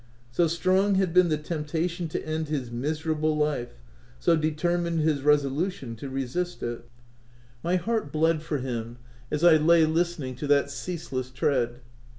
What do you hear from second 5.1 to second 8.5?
resolution to resist it. OF WILDFELL HALL. 19 My heart bled